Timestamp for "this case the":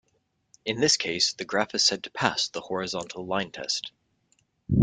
0.81-1.45